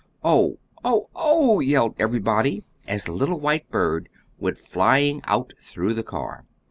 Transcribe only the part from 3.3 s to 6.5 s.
white bird went flying out through the car.